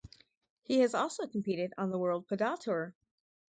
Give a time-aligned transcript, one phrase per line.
[0.63, 2.95] He has also competed on the World Padel Tour.